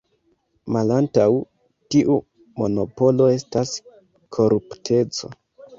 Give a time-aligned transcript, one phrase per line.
[0.75, 1.27] Malantaŭ
[1.95, 2.17] tiu
[2.63, 3.79] monopolo estas
[4.39, 5.37] korupteco.